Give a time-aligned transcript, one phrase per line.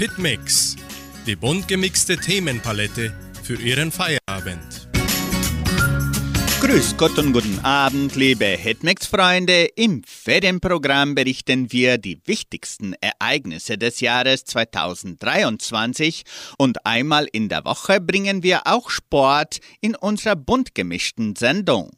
[0.00, 0.76] Hitmix,
[1.26, 3.12] die bunt gemixte Themenpalette
[3.42, 4.88] für Ihren Feierabend.
[6.62, 9.66] Grüß Gott und guten Abend, liebe Hitmix-Freunde.
[9.76, 16.22] Im Ferienprogramm berichten wir die wichtigsten Ereignisse des Jahres 2023
[16.56, 21.90] und einmal in der Woche bringen wir auch Sport in unserer bunt gemischten Sendung.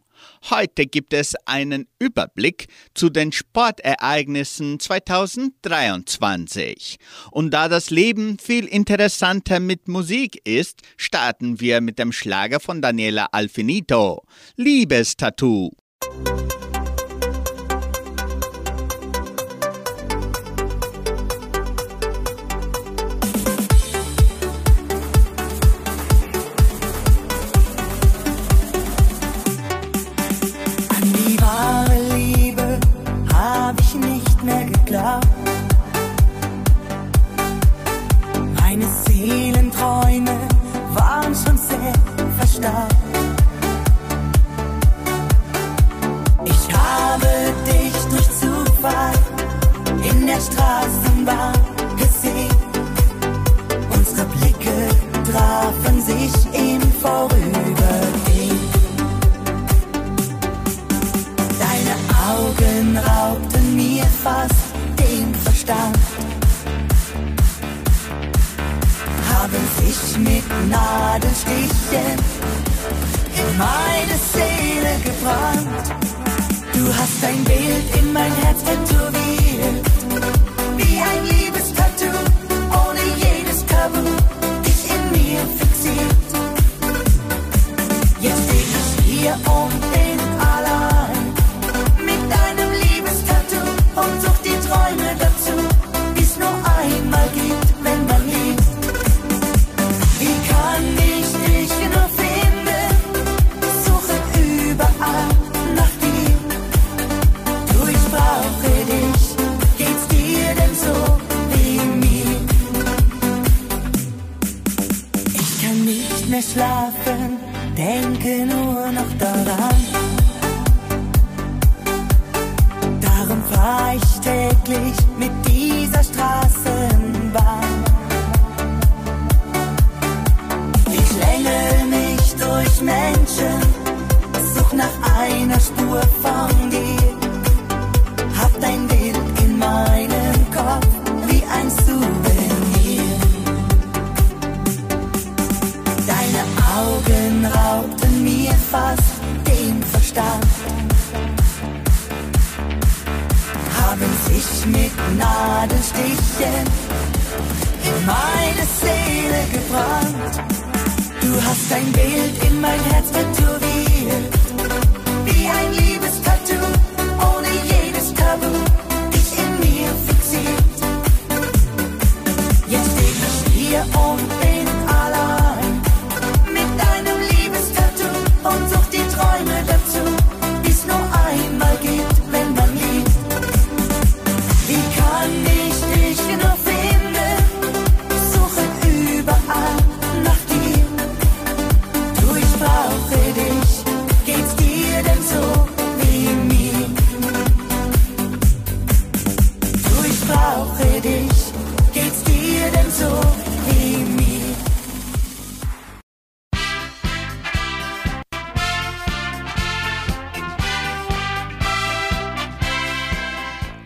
[0.50, 6.96] Heute gibt es einen Überblick zu den Sportereignissen 2023.
[7.30, 12.82] Und da das Leben viel interessanter mit Musik ist, starten wir mit dem Schlager von
[12.82, 14.22] Daniela Alfinito.
[14.57, 15.71] Liebestattoo.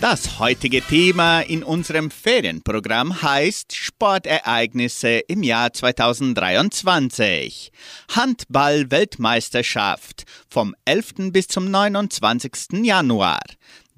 [0.08, 7.72] Das heutige Thema in unserem Ferienprogramm heißt Sportereignisse im Jahr 2023.
[8.14, 11.32] Handball-Weltmeisterschaft vom 11.
[11.32, 12.84] bis zum 29.
[12.84, 13.40] Januar.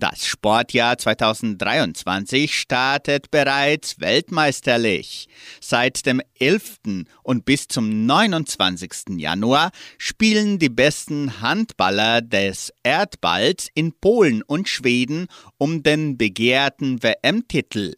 [0.01, 5.27] Das Sportjahr 2023 startet bereits weltmeisterlich.
[5.61, 7.05] Seit dem 11.
[7.25, 9.17] und bis zum 29.
[9.17, 17.95] Januar spielen die besten Handballer des Erdballs in Polen und Schweden um den begehrten WM-Titel.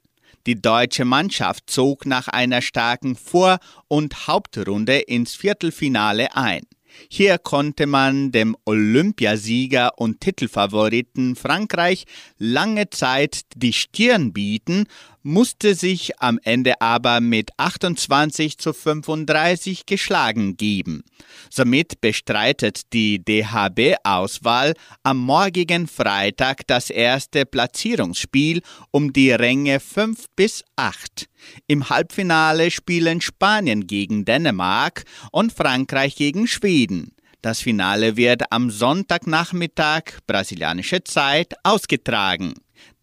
[0.46, 3.58] Die deutsche Mannschaft zog nach einer starken Vor-
[3.88, 6.62] und Hauptrunde ins Viertelfinale ein.
[7.08, 12.04] Hier konnte man dem Olympiasieger und Titelfavoriten Frankreich
[12.38, 14.86] lange Zeit die Stirn bieten,
[15.22, 21.02] musste sich am Ende aber mit 28 zu 35 geschlagen geben.
[21.50, 30.64] Somit bestreitet die DHB-Auswahl am morgigen Freitag das erste Platzierungsspiel um die Ränge 5 bis
[30.76, 31.28] 8.
[31.66, 37.14] Im Halbfinale spielen Spanien gegen Dänemark und Frankreich gegen Schweden.
[37.42, 42.52] Das Finale wird am Sonntagnachmittag brasilianische Zeit ausgetragen.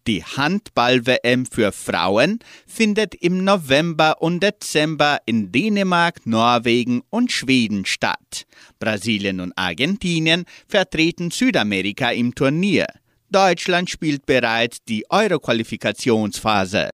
[0.08, 8.46] Die Handball-WM für Frauen findet im November und Dezember in Dänemark, Norwegen und Schweden statt.
[8.78, 12.86] Brasilien und Argentinien vertreten Südamerika im Turnier.
[13.28, 16.88] Deutschland spielt bereits die Euro-Qualifikationsphase.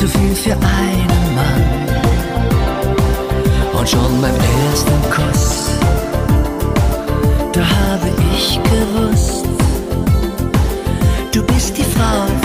[0.00, 1.62] Zu viel für einen Mann.
[3.78, 5.68] Und schon beim ersten Kuss,
[7.52, 9.44] da habe ich gewusst,
[11.32, 12.39] du bist die Frau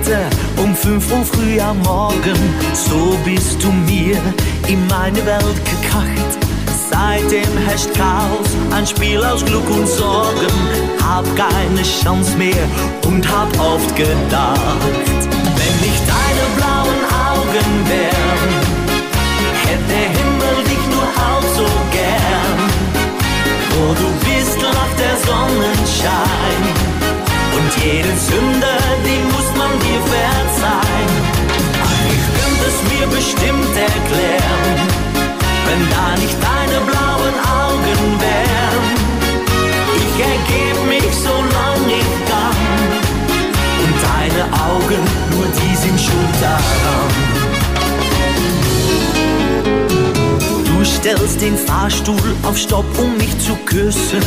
[0.00, 2.36] Gewitter um 5 Uhr früh am Morgen,
[2.72, 4.16] so bist du mir
[4.66, 6.38] in meine Welt gekracht.
[6.90, 10.52] Seitdem herrscht Chaos, ein Spiel aus Glück und Sorgen.
[11.02, 12.66] Hab keine Chance mehr
[13.06, 14.58] und hab oft gedacht,
[15.58, 18.52] wenn nicht deine blauen Augen wären,
[19.64, 22.58] hätte der Himmel dich nur auch so gern.
[23.70, 26.79] Wo du bist, lacht der Sonnenschein
[27.70, 31.12] und jeden Sünder, den muss man dir verzeihen.
[32.14, 34.76] Ich könnte es mir bestimmt erklären,
[35.66, 38.84] wenn da nicht deine blauen Augen wären.
[40.02, 42.60] Ich ergebe mich so lang ich kann
[43.82, 47.29] und deine Augen, nur die sind schon daran.
[50.84, 54.22] Stellst den Fahrstuhl auf Stopp, um mich zu küssen.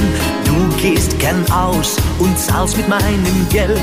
[0.46, 3.80] Du gehst gern aus und zahlst mit meinem Geld.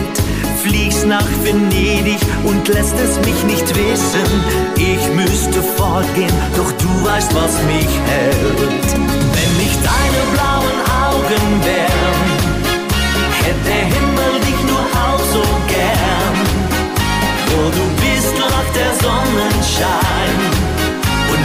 [0.62, 4.28] Fliegst nach Venedig und lässt es mich nicht wissen.
[4.76, 8.90] Ich müsste fortgehen, doch du weißt, was mich hält.
[9.34, 12.28] Wenn nicht deine blauen Augen wären,
[13.42, 16.36] hätte der Himmel dich nur auch so gern.
[17.48, 20.79] Wo du bist, lacht der Sonnenschein.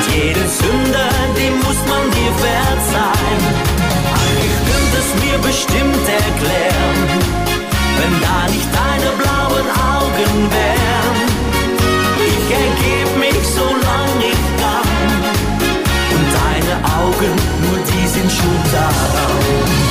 [0.05, 3.41] Und jede Sünde, die muss man dir verzeihen.
[4.13, 6.97] Ach, ich könnte es mir bestimmt erklären,
[7.97, 11.17] wenn da nicht deine blauen Augen wären.
[12.27, 14.89] Ich ergeb mich, solange ich kann.
[16.15, 17.33] Und deine Augen,
[17.63, 19.84] nur die sind schon daran.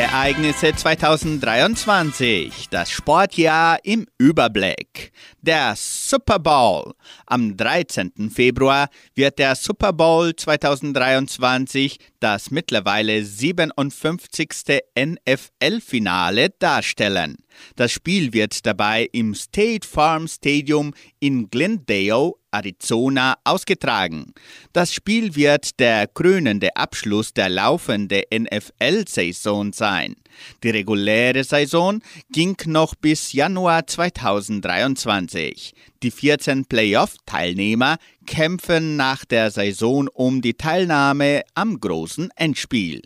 [0.00, 2.70] Sportereignisse 2023.
[2.70, 5.12] Das Sportjahr im Überblick.
[5.42, 6.94] Der Super Bowl.
[7.26, 8.30] Am 13.
[8.30, 14.80] Februar wird der Super Bowl 2023 das mittlerweile 57.
[14.98, 17.36] NFL-Finale darstellen.
[17.76, 24.34] Das Spiel wird dabei im State Farm Stadium in Glendale, Arizona ausgetragen.
[24.72, 30.16] Das Spiel wird der krönende Abschluss der laufenden NFL-Saison sein.
[30.62, 32.00] Die reguläre Saison
[32.30, 35.74] ging noch bis Januar 2023.
[36.02, 43.02] Die 14 Playoff-Teilnehmer kämpfen nach der Saison um die Teilnahme am großen Endspiel.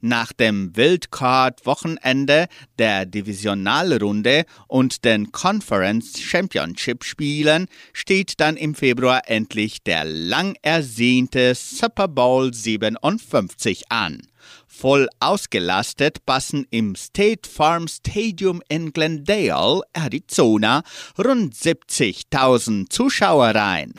[0.00, 2.46] Nach dem Wildcard-Wochenende
[2.78, 11.54] der Divisionalrunde und den Conference Championship Spielen steht dann im Februar endlich der lang ersehnte
[11.56, 14.22] Super Bowl 57 an.
[14.68, 20.84] Voll ausgelastet passen im State Farm Stadium in Glendale, Arizona,
[21.18, 23.94] rund 70.000 Zuschauer rein.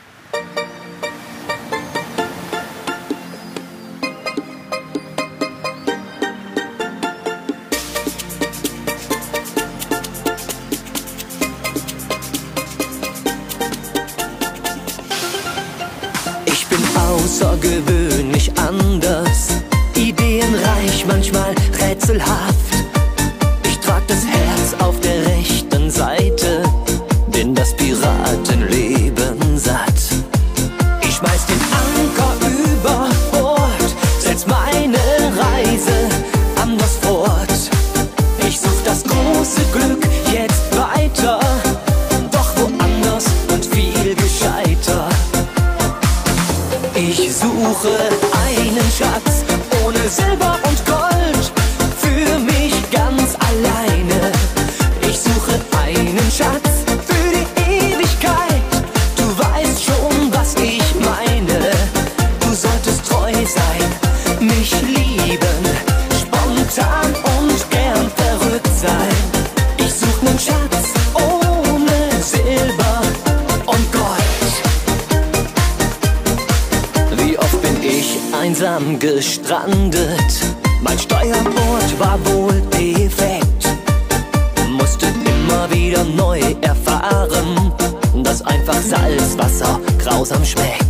[22.10, 22.49] Rätselhaft.
[22.49, 22.49] Ich
[79.14, 80.32] gestrandet?
[80.82, 83.68] Mein Steuerbord war wohl defekt.
[84.68, 87.72] Musste immer wieder neu erfahren,
[88.22, 90.89] dass einfach Salzwasser grausam schmeckt.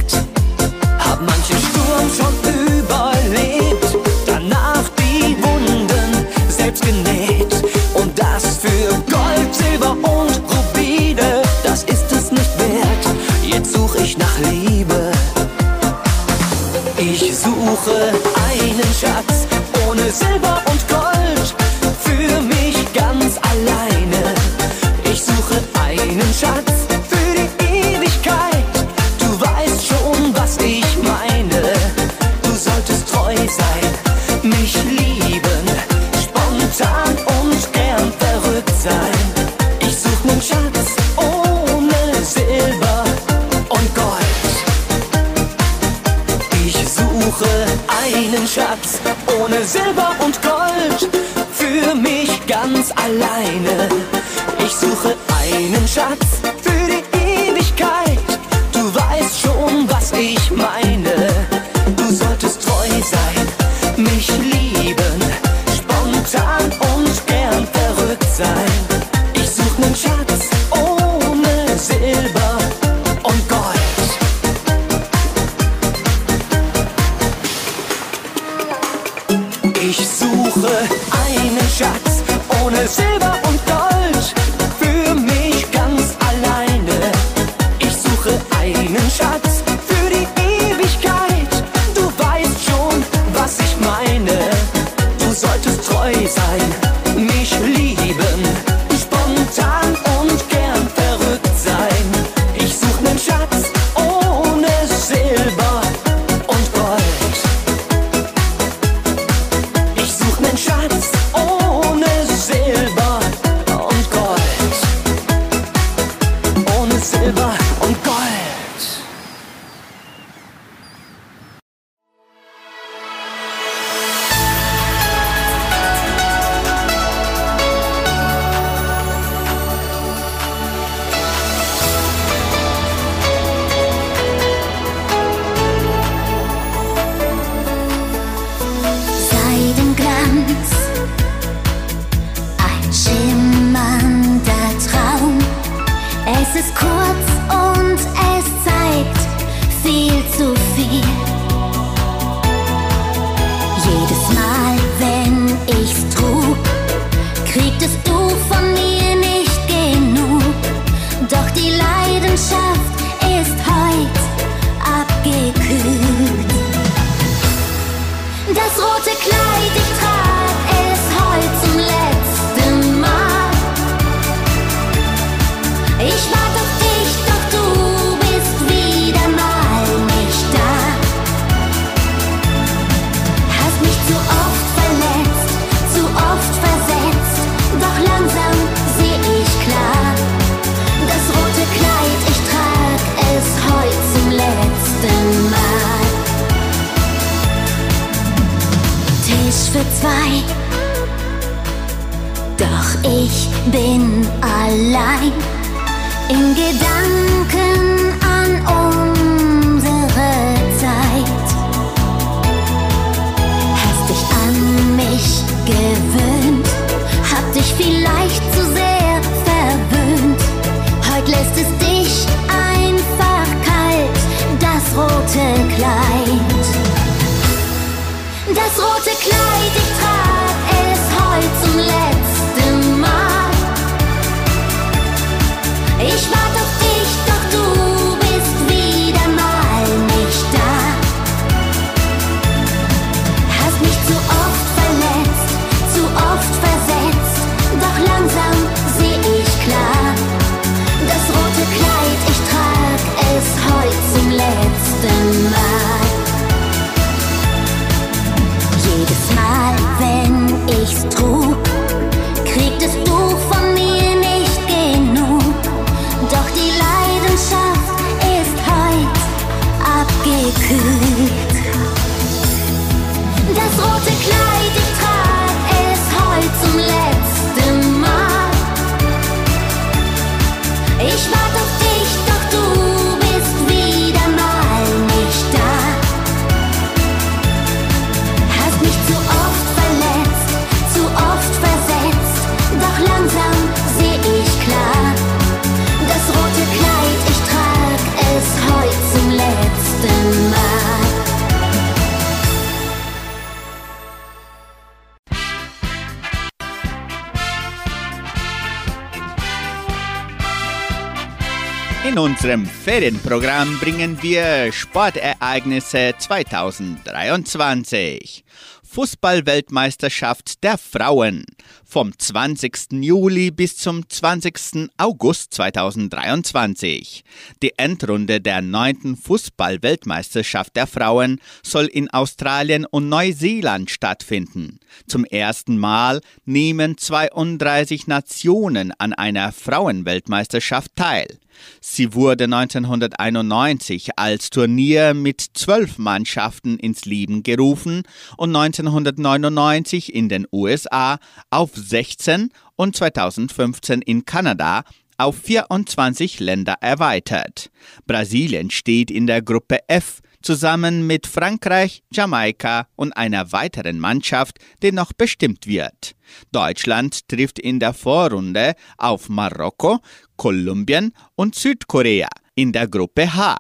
[312.43, 318.47] unserem Ferienprogramm bringen wir Sportereignisse 2023.
[318.83, 321.45] Fußballweltmeisterschaft der Frauen,
[321.91, 322.93] vom 20.
[323.03, 324.91] Juli bis zum 20.
[324.97, 327.25] August 2023.
[327.63, 329.17] Die Endrunde der 9.
[329.21, 334.79] Fußball-Weltmeisterschaft der Frauen soll in Australien und Neuseeland stattfinden.
[335.09, 341.41] Zum ersten Mal nehmen 32 Nationen an einer Frauenweltmeisterschaft teil.
[341.81, 348.03] Sie wurde 1991 als Turnier mit zwölf Mannschaften ins Leben gerufen
[348.37, 351.19] und 1999 in den USA
[351.51, 354.85] auf 16 und 2015 in Kanada
[355.19, 357.71] auf 24 Länder erweitert.
[358.07, 364.93] Brasilien steht in der Gruppe F zusammen mit Frankreich, Jamaika und einer weiteren Mannschaft, die
[364.93, 366.15] noch bestimmt wird.
[366.53, 369.99] Deutschland trifft in der Vorrunde auf Marokko,
[370.37, 373.59] Kolumbien und Südkorea in der Gruppe H.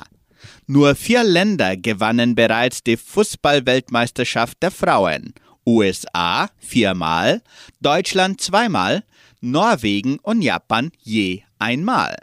[0.66, 5.34] Nur vier Länder gewannen bereits die Fußballweltmeisterschaft der Frauen.
[5.66, 7.42] USA viermal,
[7.80, 9.04] Deutschland zweimal,
[9.40, 12.16] Norwegen und Japan je einmal.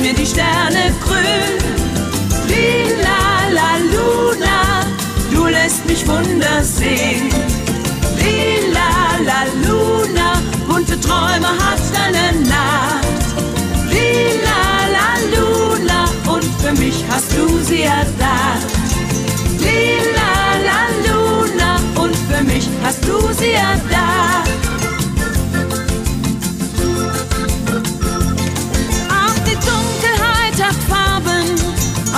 [0.00, 1.79] mir die Sterne grün.
[6.10, 7.28] Lässt mich Wunder sehen.
[8.16, 10.32] Lila la Luna,
[10.68, 13.06] bunte Träume hat deine Nacht.
[13.90, 14.62] Lila
[14.96, 18.70] la Luna, und für mich hast du sie erdacht.
[19.58, 20.32] Lila
[20.68, 24.50] la Luna, und für mich hast du sie erdacht.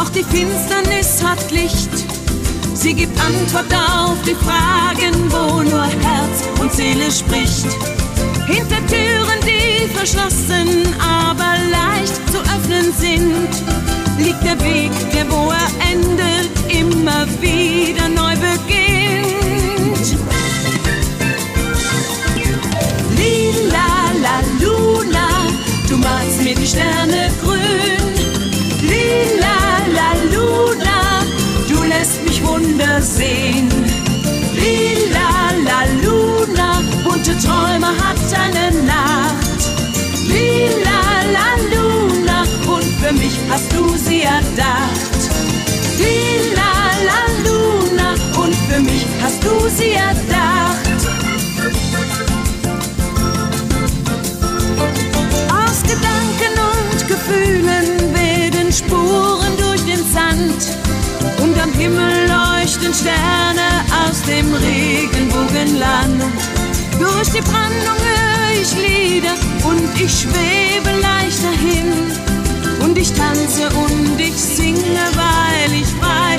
[0.00, 2.02] auch die Finsternis hat Licht.
[2.83, 7.66] Sie gibt Antwort auf die Fragen, wo nur Herz und Seele spricht.
[8.49, 13.51] Hinter Türen, die verschlossen, aber leicht zu öffnen sind,
[14.18, 20.16] liegt der Weg, der wo er endet, immer wieder neu beginnt.
[23.16, 25.29] Lila la Luna,
[25.88, 27.21] du malst mir die Sterne
[33.03, 33.69] sehen.
[34.55, 35.31] Lila
[35.67, 39.62] la Luna, bunte Träume hat eine Nacht.
[40.27, 41.01] Lila
[41.37, 42.43] la Luna,
[42.75, 45.21] und für mich hast du sie erdacht.
[45.99, 46.73] Lila
[47.09, 50.41] la Luna, und für mich hast du sie erdacht.
[62.94, 66.22] Sterne aus dem Regenbogenland.
[66.98, 71.92] Durch die Brandung höre ich Lieder und ich schwebe leicht dahin.
[72.85, 76.38] Und ich tanze und ich singe, weil ich frei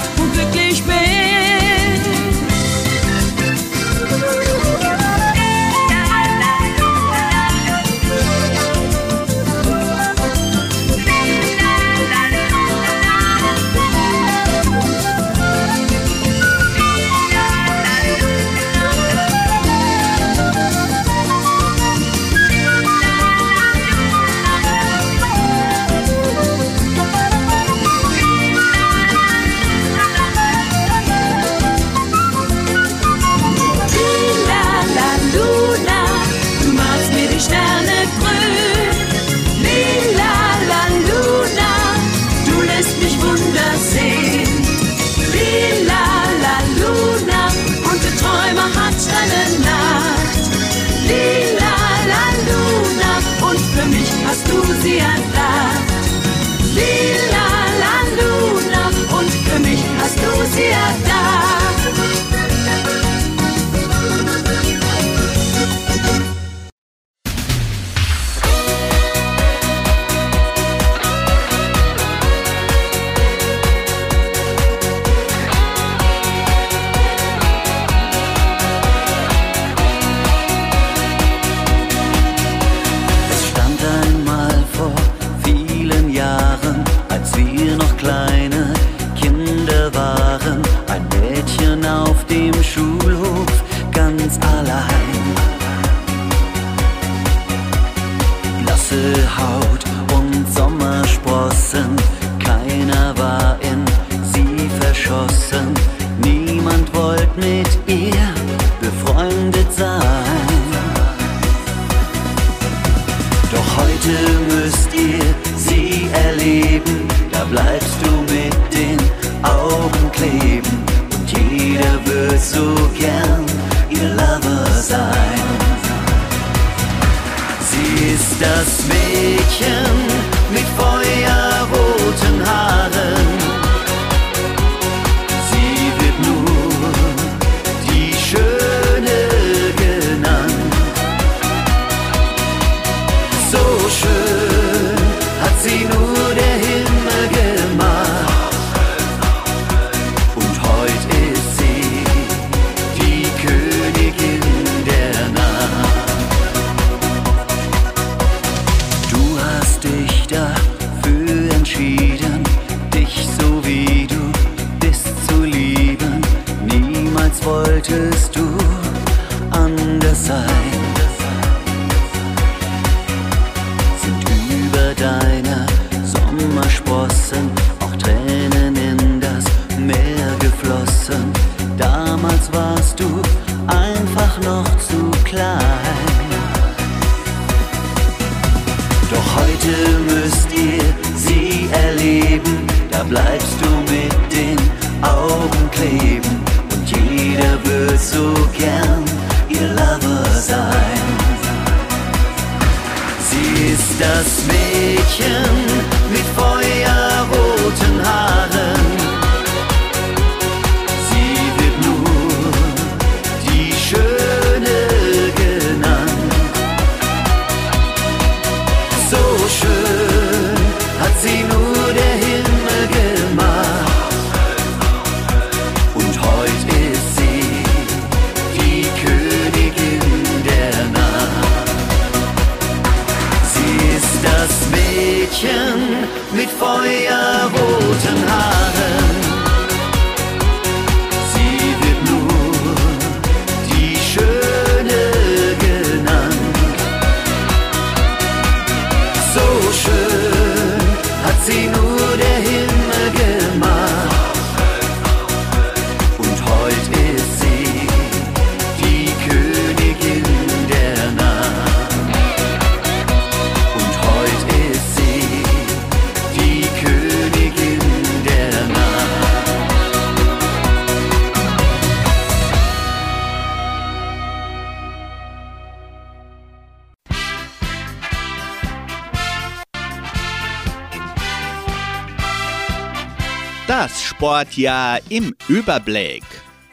[284.24, 286.24] Sportjahr im Überblick.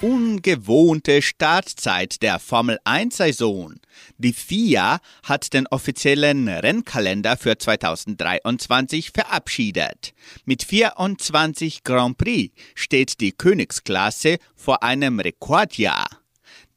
[0.00, 3.74] Ungewohnte Startzeit der Formel 1-Saison.
[4.18, 10.14] Die FIA hat den offiziellen Rennkalender für 2023 verabschiedet.
[10.44, 16.06] Mit 24 Grand Prix steht die Königsklasse vor einem Rekordjahr.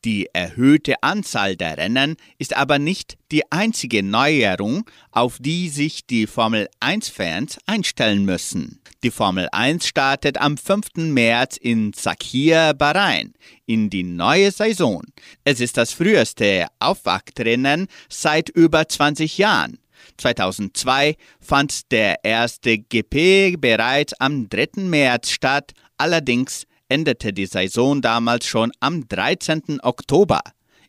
[0.05, 6.27] Die erhöhte Anzahl der Rennen ist aber nicht die einzige Neuerung, auf die sich die
[6.27, 8.81] Formel 1-Fans einstellen müssen.
[9.03, 10.95] Die Formel 1 startet am 5.
[10.95, 13.33] März in Sakhir, Bahrain,
[13.65, 15.03] in die neue Saison.
[15.45, 19.79] Es ist das früheste Aufwachtrennen seit über 20 Jahren.
[20.17, 24.81] 2002 fand der erste GP bereits am 3.
[24.81, 29.79] März statt, allerdings endete die Saison damals schon am 13.
[29.82, 30.41] Oktober.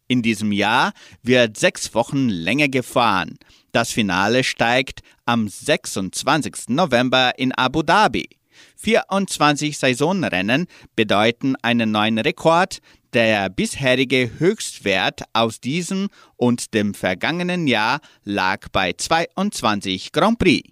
[0.07, 3.39] In diesem Jahr wird sechs Wochen länger gefahren.
[3.73, 6.69] Das Finale steigt am 26.
[6.69, 8.29] November in Abu Dhabi.
[8.77, 12.81] 24 Saisonrennen bedeuten einen neuen Rekord.
[13.15, 20.69] Der bisherige Höchstwert aus diesem und dem vergangenen Jahr lag bei 22 Grand Prix.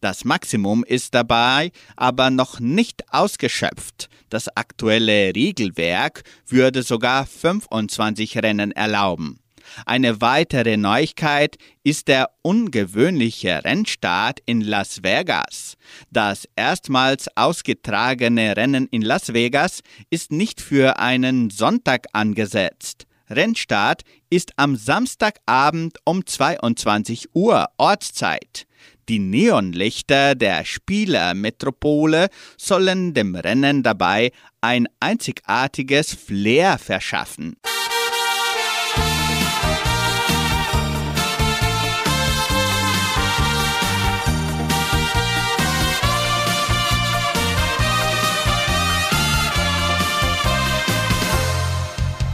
[0.00, 4.08] Das Maximum ist dabei aber noch nicht ausgeschöpft.
[4.28, 9.40] Das aktuelle Regelwerk würde sogar 25 Rennen erlauben.
[9.84, 15.74] Eine weitere Neuigkeit ist der ungewöhnliche Rennstart in Las Vegas.
[16.10, 23.06] Das erstmals ausgetragene Rennen in Las Vegas ist nicht für einen Sonntag angesetzt.
[23.28, 28.66] Rennstart ist am Samstagabend um 22 Uhr Ortszeit.
[29.08, 37.56] Die Neonlichter der Spielermetropole sollen dem Rennen dabei ein einzigartiges Flair verschaffen.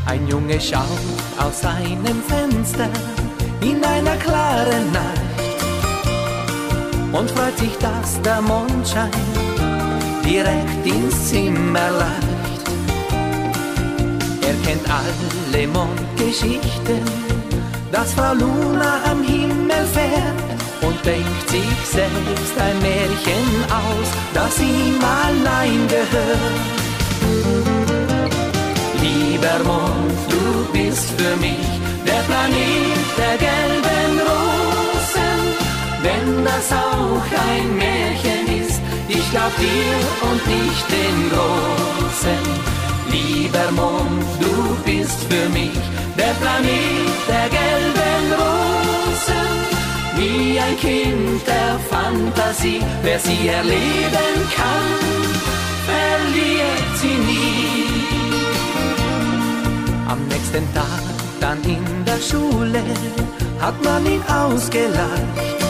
[0.07, 0.83] Ein Junge schaut
[1.37, 2.89] aus seinem Fenster
[3.61, 5.32] in einer klaren Nacht
[7.13, 9.11] und freut sich, dass der Mondschein
[10.25, 12.67] direkt ins Zimmer leicht.
[14.49, 17.05] Er kennt alle Mondgeschichten,
[17.91, 24.99] dass Frau Luna am Himmel fährt und denkt sich selbst ein Märchen aus, das ihm
[25.03, 26.73] allein gehört.
[29.01, 31.69] Lieber Mond, du bist für mich
[32.07, 33.82] der Planet der wenn
[36.45, 39.95] das auch ein Märchen ist, ich glaub dir
[40.29, 42.45] und nicht den Großen.
[43.11, 45.79] Lieber Mond, du bist für mich
[46.17, 49.51] der Planet der gelben Rosen.
[50.17, 55.31] Wie ein Kind der Fantasie, wer sie erleben kann,
[55.89, 58.03] verliert sie nie.
[60.09, 61.03] Am nächsten Tag,
[61.41, 62.83] dann in der Schule,
[63.61, 65.62] hat man ihn ausgelacht.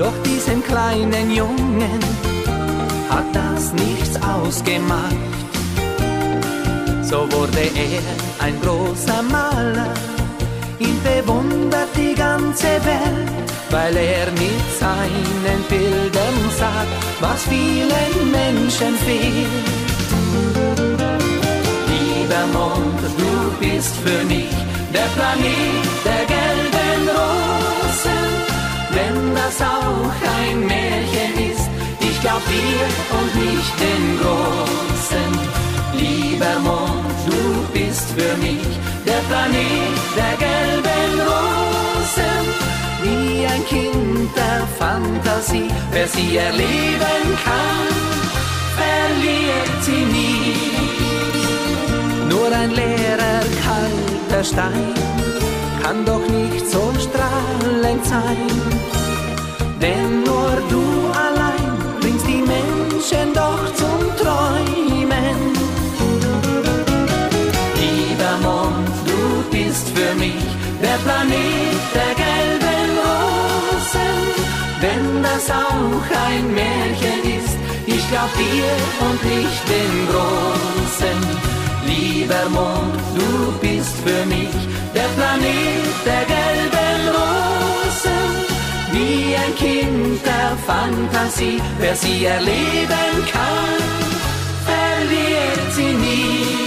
[0.00, 2.00] Doch diesen kleinen Jungen
[3.10, 5.30] hat das nichts ausgemacht
[7.10, 9.92] so wurde er ein großer Maler.
[10.78, 19.66] Ihn bewundert die ganze Welt, weil er mit seinen Bildern sagt, was vielen Menschen fehlt.
[21.92, 24.54] Lieber Mond, du bist für mich
[24.94, 27.39] der Planet der gelben Rosen.
[28.92, 31.68] Wenn das auch ein Märchen ist,
[32.00, 32.86] ich glaub dir
[33.18, 35.32] und nicht den Großen.
[35.94, 38.68] Lieber Mond, du bist für mich
[39.06, 42.44] der Planet der gelben Rosen.
[43.02, 47.88] Wie ein Kind der Fantasie, wer sie erleben kann,
[48.80, 50.70] verliert sie nie.
[52.28, 54.94] Nur ein leerer, kalter Stein
[55.82, 58.48] kann doch nicht so strahlend sein,
[59.80, 60.82] denn nur du
[61.26, 65.60] allein bringst die Menschen doch zum Träumen.
[70.10, 70.46] für mich
[70.82, 74.18] der Planet der gelben Rosen.
[74.80, 78.70] Wenn das auch ein Märchen ist, ich glaub dir
[79.06, 81.20] und nicht den Großen.
[81.86, 84.56] Lieber Mond, du bist für mich
[84.94, 86.89] der Planet der gelben Rosen.
[89.00, 93.80] Wie ein Kind der Fantasie, wer sie erleben kann,
[94.68, 96.60] verliert sie nie.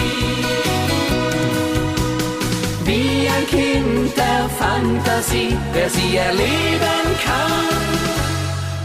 [3.35, 7.67] Ein Kind der Fantasie, wer sie erleben kann,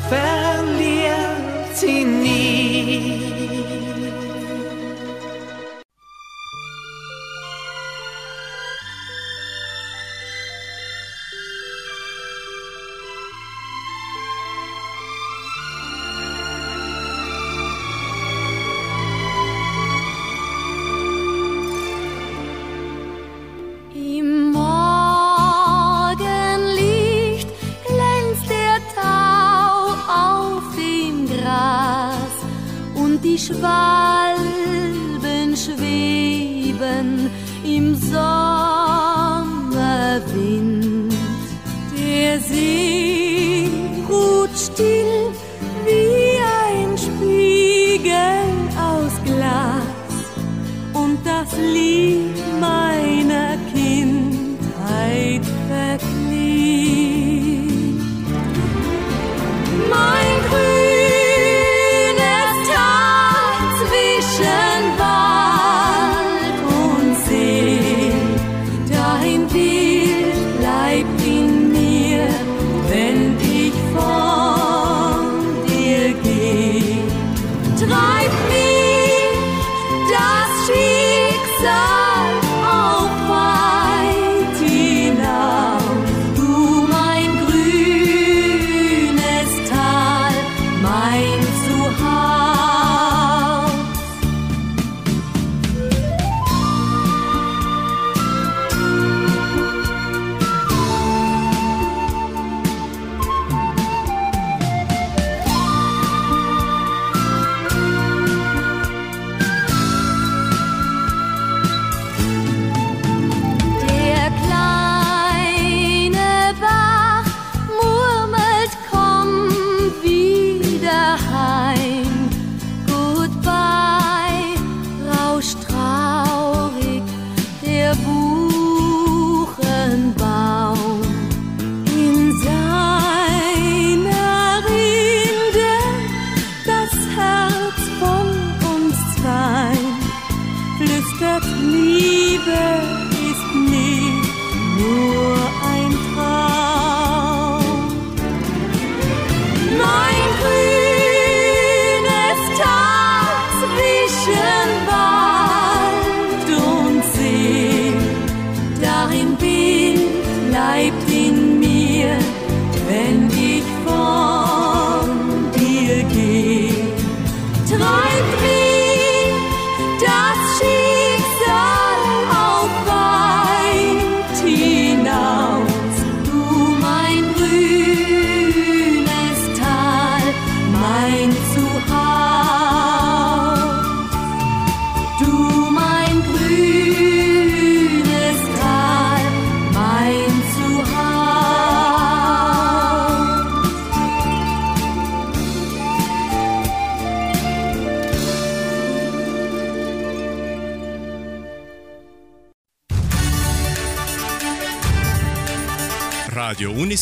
[0.08, 3.37] verliert sie nie.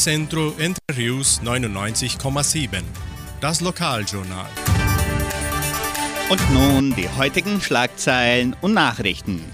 [0.07, 2.81] Unicentro Entre Rius 99,7.
[3.41, 4.47] Das Lokaljournal.
[6.31, 9.45] Und nun die heutigen Schlagzeilen und Nachrichten.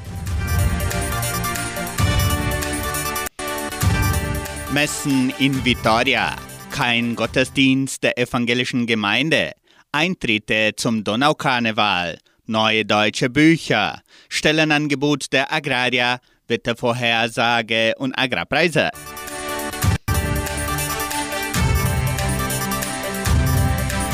[4.75, 6.37] Messen in Vitoria.
[6.71, 9.53] Kein Gottesdienst der evangelischen Gemeinde.
[9.91, 12.19] Eintritte zum Donaukarneval.
[12.45, 14.03] Neue deutsche Bücher.
[14.29, 16.19] Stellenangebot der Agraria.
[16.47, 18.91] Wettervorhersage und Agrarpreise.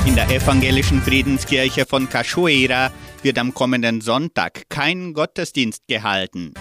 [0.09, 2.90] In der evangelischen Friedenskirche von Cachoeira
[3.22, 6.54] wird am kommenden Sonntag kein Gottesdienst gehalten.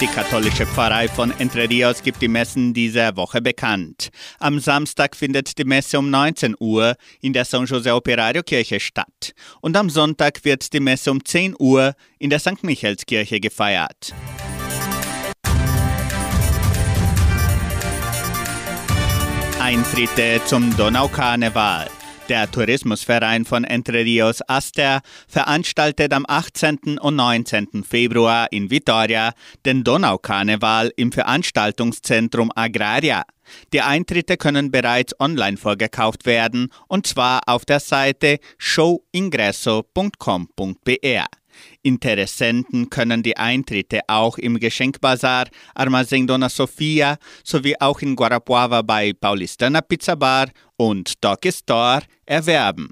[0.00, 4.10] Die katholische Pfarrei von Entre Rios gibt die Messen dieser Woche bekannt.
[4.38, 9.34] Am Samstag findet die Messe um 19 Uhr in der San José Operario Kirche statt.
[9.60, 12.62] Und am Sonntag wird die Messe um 10 Uhr in der St.
[12.62, 14.14] Michaelskirche gefeiert.
[19.76, 21.90] Eintritte zum Donaukarneval.
[22.30, 26.98] Der Tourismusverein von Entre Rios Aster veranstaltet am 18.
[26.98, 27.84] und 19.
[27.84, 29.34] Februar in Vitoria
[29.66, 33.24] den Donaukarneval im Veranstaltungszentrum Agraria.
[33.74, 41.26] Die Eintritte können bereits online vorgekauft werden und zwar auf der Seite showingresso.com.br.
[41.86, 49.12] Interessenten können die Eintritte auch im Geschenkbazar Armazém Dona Sofia sowie auch in Guarapuava bei
[49.12, 52.88] Paulistana Pizza Bar und Doki Store erwerben.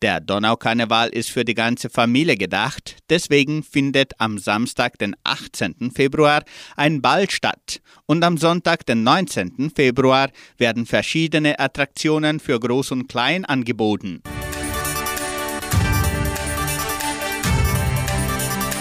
[0.00, 5.90] Der Donaukarneval ist für die ganze Familie gedacht, deswegen findet am Samstag, den 18.
[5.92, 6.44] Februar,
[6.76, 9.72] ein Ball statt und am Sonntag, den 19.
[9.74, 14.22] Februar, werden verschiedene Attraktionen für Groß und Klein angeboten.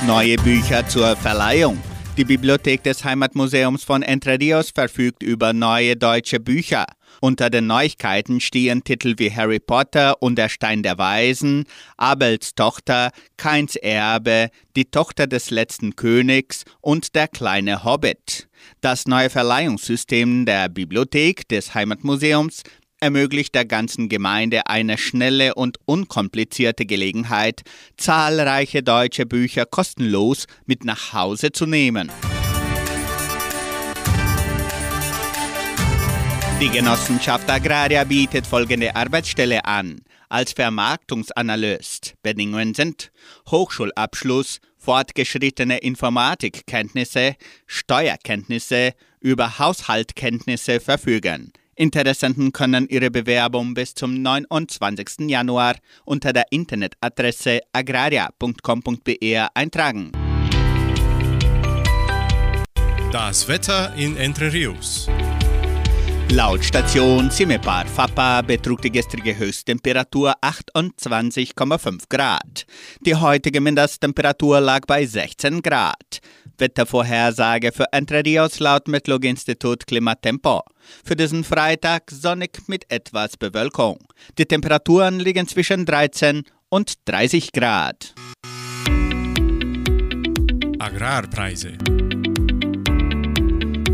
[0.07, 1.81] Neue Bücher zur Verleihung.
[2.15, 6.85] Die Bibliothek des Heimatmuseums von Entre Rios verfügt über neue deutsche Bücher.
[7.21, 11.65] Unter den Neuigkeiten stehen Titel wie Harry Potter und der Stein der Weisen,
[11.97, 18.47] Abels Tochter, Keins Erbe, Die Tochter des letzten Königs und Der kleine Hobbit.
[18.81, 22.61] Das neue Verleihungssystem der Bibliothek des Heimatmuseums
[22.99, 27.61] ermöglicht der ganzen Gemeinde eine schnelle und unkomplizierte Gelegenheit,
[27.97, 32.11] zahlreiche deutsche Bücher kostenlos mit nach Hause zu nehmen.
[36.61, 39.99] Die Genossenschaft Agraria bietet folgende Arbeitsstelle an.
[40.29, 42.15] Als Vermarktungsanalyst.
[42.23, 43.11] Bedingungen sind
[43.51, 47.35] Hochschulabschluss, fortgeschrittene Informatikkenntnisse,
[47.67, 51.51] Steuerkenntnisse, über Haushaltkenntnisse verfügen.
[51.76, 55.30] Interessenten können ihre Bewerbung bis zum 29.
[55.30, 60.11] Januar unter der Internetadresse agraria.com.br eintragen.
[63.11, 65.07] Das Wetter in Entre Rios.
[66.32, 72.65] Laut Station Cimepar Fapa betrug die gestrige Höchsttemperatur 28,5 Grad.
[73.05, 76.19] Die heutige Mindesttemperatur lag bei 16 Grad.
[76.57, 80.63] Wettervorhersage für Entre Rios laut Metlog-Institut Klimatempo.
[81.03, 83.99] Für diesen Freitag sonnig mit etwas Bewölkung.
[84.37, 88.13] Die Temperaturen liegen zwischen 13 und 30 Grad.
[90.79, 91.77] Agrarpreise.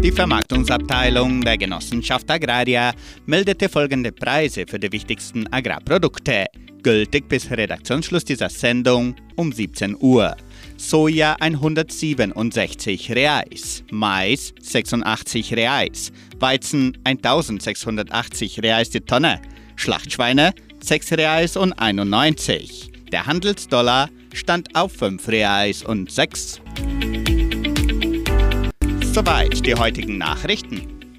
[0.04, 2.94] Die Vermarktungsabteilung der Genossenschaft Agraria
[3.28, 6.48] meldete folgende Preise für die wichtigsten Agrarprodukte,
[6.82, 10.36] gültig bis Redaktionsschluss dieser Sendung um 17 Uhr.
[10.82, 19.40] Soja 167 Reais, Mais 86 Reais, Weizen 1680 Reais die Tonne,
[19.76, 22.92] Schlachtschweine 6 Reais und 91.
[23.12, 26.60] Der Handelsdollar stand auf 5 Reais und 6.
[29.14, 31.12] Soweit die heutigen Nachrichten.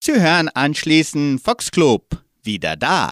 [0.00, 2.22] Sie hören anschließend Fox Club.
[2.42, 3.10] Wieder da.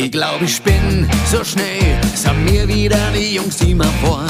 [0.00, 4.22] Ich glaube, ich bin so schnell, sind mir wieder die Jungs immer vor.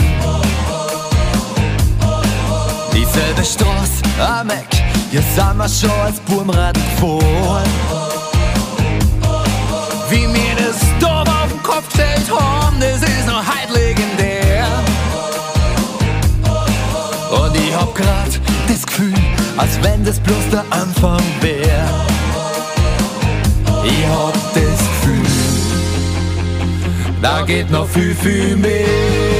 [2.90, 4.66] Dieselbe Straße am Eck,
[5.10, 7.68] hier sind wir schon als Burmrad gefahren.
[10.08, 14.66] Wie mir das Dorf auf den Kopf gestellt haben, das ist noch heut legendär.
[17.30, 19.12] Und ich hab grad das Gefühl,
[19.58, 21.84] als wenn das bloß der Anfang wär.
[23.84, 24.67] Ich hab das
[27.22, 29.37] da geht noch viel, viel mehr.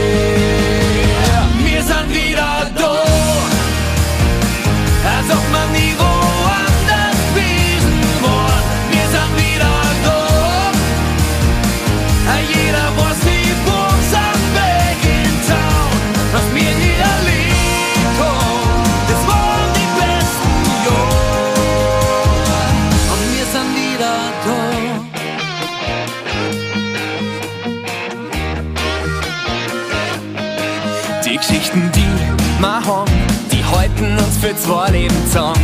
[32.67, 33.13] Haben,
[33.53, 35.55] die halten uns für zwei Leben zusammen.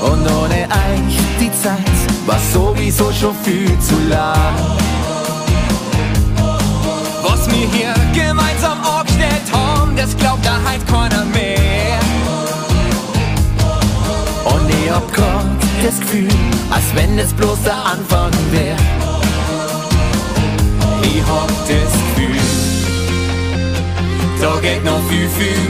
[0.00, 1.80] Und ohne euch die Zeit
[2.26, 4.54] war sowieso schon viel zu lang.
[7.22, 11.98] Was wir hier gemeinsam angestellt haben, das glaubt da halt keiner mehr.
[14.44, 15.44] Und ich hab grad
[15.82, 16.28] das Gefühl,
[16.70, 18.76] als wenn es bloß der Anfang wär.
[21.02, 22.05] Ich hab das
[24.36, 25.68] Gefühl, da geht noch viel, viel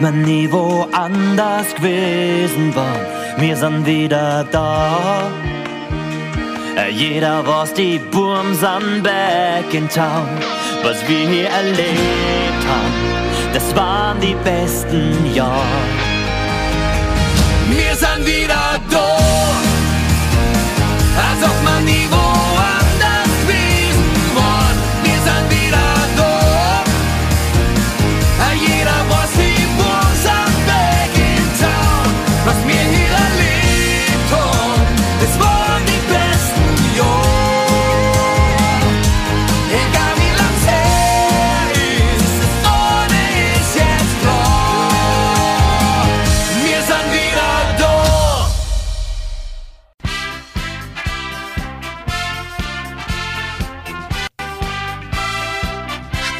[0.00, 3.00] man nie woanders gewesen war.
[3.36, 5.30] Wir sind wieder da.
[6.76, 10.28] Äh, Jeder weiß, die Burm sind back in town.
[10.82, 12.94] Was wir hier erlebt haben,
[13.52, 15.82] das waren die besten Jahre.
[17.70, 19.16] Wir sind wieder da,
[21.28, 22.27] als ob man nie woanders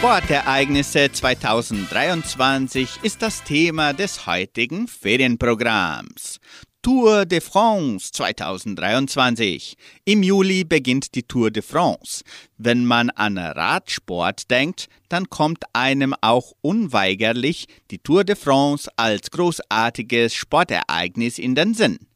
[0.09, 6.41] Sportereignisse 2023 ist das Thema des heutigen Ferienprogramms.
[6.81, 9.77] Tour de France 2023.
[10.07, 12.25] Im Juli beginnt die Tour de France.
[12.57, 19.31] Wenn man an Radsport denkt, dann kommt einem auch unweigerlich die Tour de France als
[19.31, 22.08] großartiges Sportereignis in den Sinn.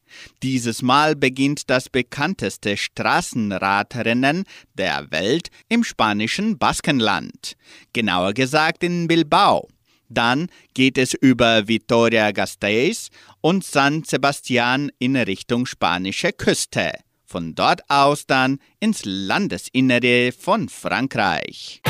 [0.43, 4.45] Dieses Mal beginnt das bekannteste Straßenradrennen
[4.75, 7.57] der Welt im spanischen Baskenland,
[7.93, 9.69] genauer gesagt in Bilbao.
[10.09, 13.09] Dann geht es über Vitoria-Gasteiz
[13.41, 16.93] und San Sebastian in Richtung spanische Küste.
[17.25, 21.81] Von dort aus dann ins Landesinnere von Frankreich.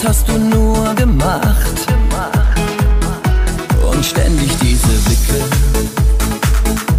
[0.00, 1.86] Was hast du nur gemacht?
[3.90, 5.42] Und ständig diese Blicke,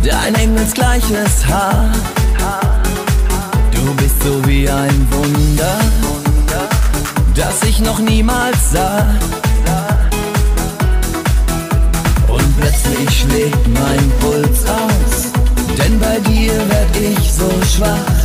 [0.04, 1.90] dein engelsgleiches Haar.
[3.72, 5.80] Du bist so wie ein Wunder,
[7.36, 9.06] das ich noch niemals sah.
[12.28, 15.32] Und plötzlich schlägt mein Puls aus,
[15.78, 18.19] denn bei dir werd ich so schwach.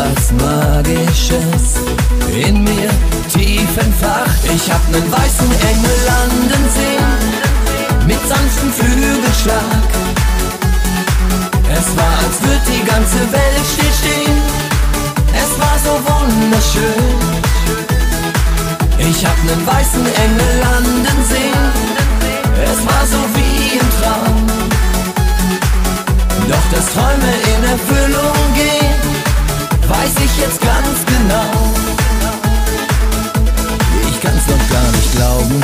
[0.00, 1.76] Etwas Magisches
[2.32, 2.88] in mir
[3.28, 4.40] tief entfacht.
[4.44, 9.90] Ich hab nen weißen Engel landen sehen, mit sanftem Flügelschlag.
[11.70, 14.40] Es war, als würd die ganze Welt stillstehen.
[15.34, 17.18] Es war so wunderschön.
[18.98, 21.72] Ich hab nen weißen Engel landen sehen.
[22.64, 24.46] Es war so wie im Traum.
[26.48, 29.19] Doch dass Träume in Erfüllung gehen,
[30.00, 31.50] weiß ich jetzt ganz genau.
[34.08, 35.62] Ich kann's noch gar nicht glauben,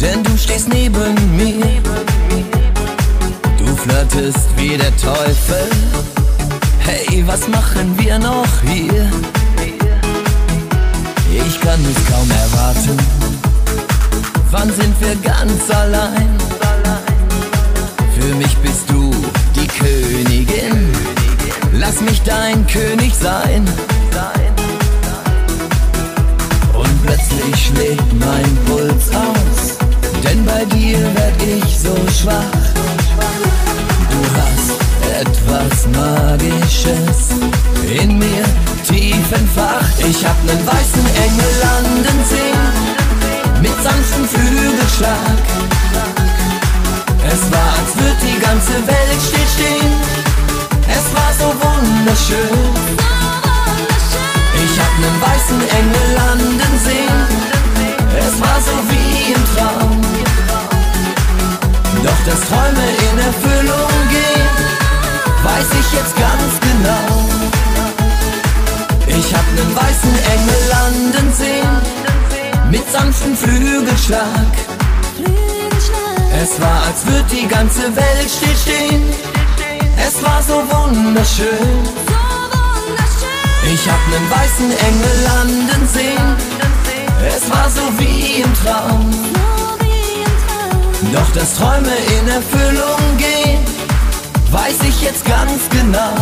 [0.00, 1.82] denn du stehst neben mir.
[3.58, 5.68] Du flirtest wie der Teufel.
[6.78, 9.10] Hey, was machen wir noch hier?
[11.46, 12.96] Ich kann es kaum erwarten.
[14.50, 16.30] Wann sind wir ganz allein?
[18.18, 19.10] Für mich bist du
[19.54, 20.31] die Königin.
[21.92, 23.68] Lass mich dein König sein.
[26.72, 29.76] Und plötzlich schlägt mein Puls aus,
[30.24, 32.62] denn bei dir werd ich so schwach.
[34.10, 34.80] Du hast
[35.20, 37.28] etwas Magisches
[38.00, 38.44] in mir
[38.88, 39.92] tief entfacht.
[39.98, 45.42] Ich hab nen weißen Engel landen sehen, mit sanftem Flügelschlag.
[47.26, 50.31] Es war, als würd die ganze Welt stillstehen.
[50.96, 52.72] Es war so wunderschön.
[54.64, 57.20] Ich hab nen weißen Engel landen sehen.
[58.18, 60.00] Es war so wie im Traum.
[62.04, 64.50] Doch dass Träume in Erfüllung gehen,
[65.44, 67.08] weiß ich jetzt ganz genau.
[69.06, 71.74] Ich hab nen weißen Engel landen sehen,
[72.70, 74.52] mit sanftem Flügelschlag.
[76.42, 79.02] Es war, als würd die ganze Welt stillstehen.
[80.06, 81.78] Es war so wunderschön.
[83.72, 86.36] Ich hab nen weißen Engel landen sehen.
[87.24, 89.10] Es war so wie im Traum.
[91.12, 93.64] Doch dass Träume in Erfüllung gehen,
[94.50, 96.14] weiß ich jetzt ganz genau.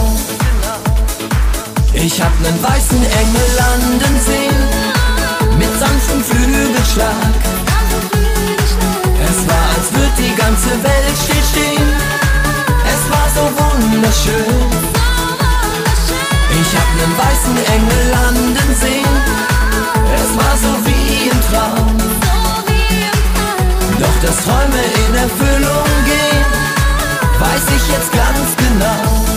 [1.93, 4.61] Ich hab nen weißen Engel landen sehen,
[5.59, 7.33] mit sanftem Flügelschlag.
[9.31, 11.80] Es war, als würd die ganze Welt stillstehen.
[13.35, 14.71] So wunderschön.
[16.61, 19.17] Ich hab nen weißen Engel landen sehen.
[20.15, 21.97] Es war so wie im Traum.
[24.01, 26.47] Doch dass Träume in Erfüllung gehen,
[27.39, 29.30] weiß ich jetzt ganz genau.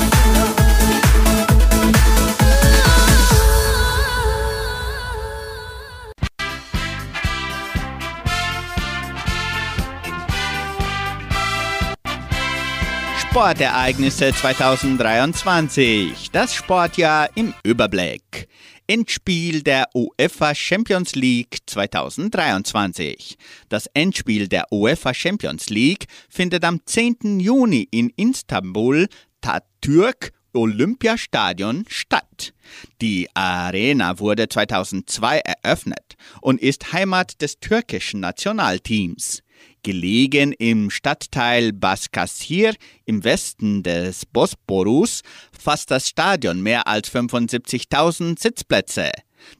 [13.34, 16.30] Sportereignisse 2023.
[16.30, 18.48] Das Sportjahr im Überblick.
[18.86, 23.36] Endspiel der UEFA Champions League 2023.
[23.70, 27.40] Das Endspiel der UEFA Champions League findet am 10.
[27.40, 29.08] Juni in Istanbul,
[29.42, 32.54] Tatürk Olympiastadion statt.
[33.02, 39.42] Die Arena wurde 2002 eröffnet und ist Heimat des türkischen Nationalteams.
[39.84, 42.74] Gelegen im Stadtteil Baskasir
[43.06, 45.22] im Westen des Bosporus
[45.58, 49.12] fasst das Stadion mehr als 75.000 Sitzplätze.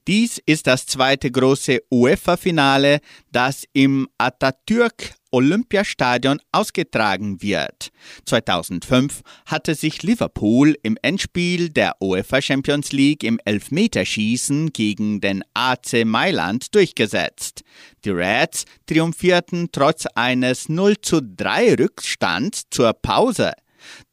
[0.08, 3.00] Dies ist das zweite große UEFA-Finale,
[3.32, 7.90] das im Atatürk Olympiastadion ausgetragen wird.
[8.26, 16.06] 2005 hatte sich Liverpool im Endspiel der UEFA Champions League im Elfmeterschießen gegen den AC
[16.06, 17.64] Mailand durchgesetzt.
[18.06, 23.54] Die Reds triumphierten trotz eines 0 zu 3 Rückstands zur Pause.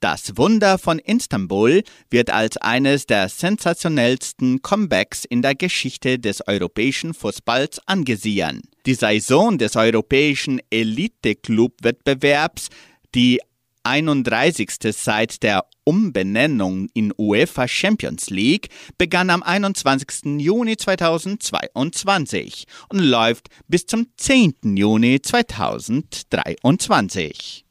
[0.01, 7.14] Das Wunder von Istanbul wird als eines der sensationellsten Comebacks in der Geschichte des europäischen
[7.14, 8.62] Fußballs angesehen.
[8.87, 12.68] Die Saison des europäischen Elite-Club-Wettbewerbs,
[13.14, 13.41] die
[13.83, 14.71] 31.
[14.93, 18.68] seit der Umbenennung in UEFA Champions League
[18.99, 20.39] begann am 21.
[20.39, 24.77] Juni 2022 und läuft bis zum 10.
[24.77, 27.64] Juni 2023.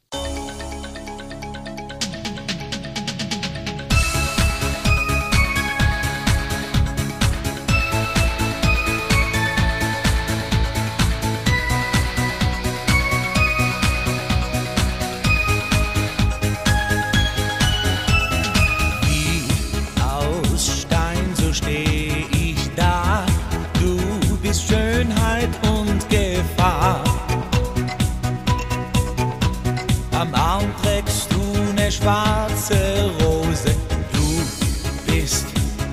[32.00, 33.74] schwarze Rose.
[34.12, 35.46] Du bist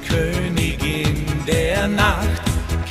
[0.08, 2.42] Königin der Nacht,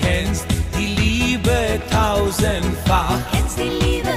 [0.00, 0.46] kennst
[0.78, 3.18] die Liebe tausendfach.
[3.32, 4.14] Kennst die Liebe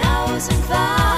[0.00, 1.13] tausendfach.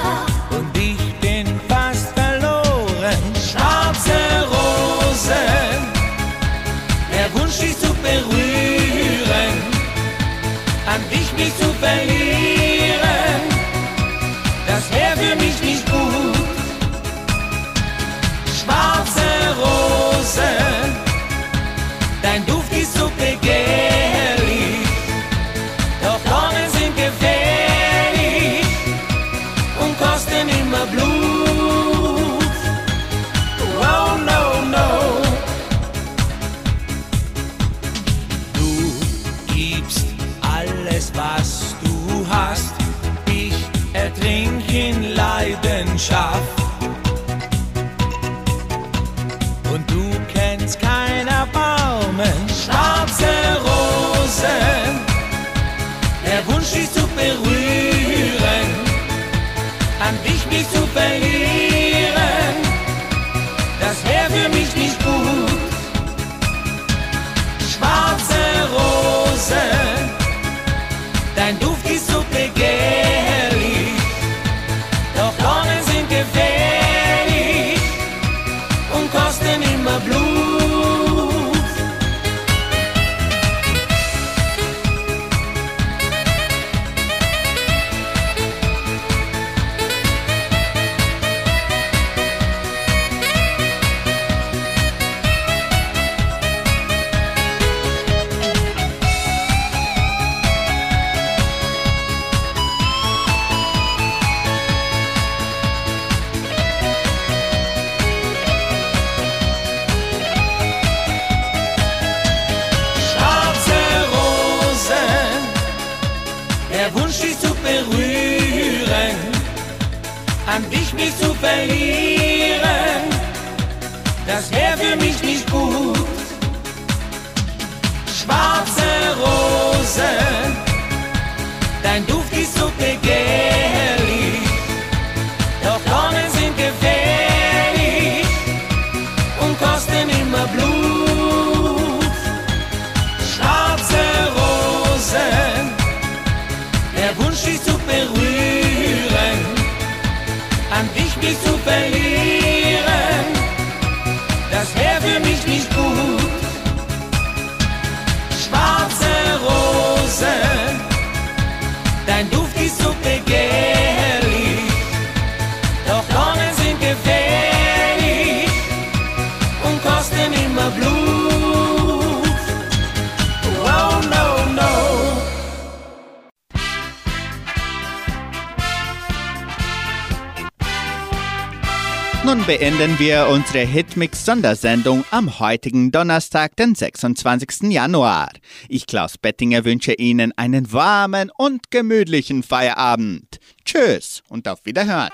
[182.59, 187.71] beenden wir unsere Hitmix-Sondersendung am heutigen Donnerstag, den 26.
[187.71, 188.31] Januar.
[188.67, 193.39] Ich, Klaus Bettinger, wünsche Ihnen einen warmen und gemütlichen Feierabend.
[193.63, 195.11] Tschüss und auf Wiederhören.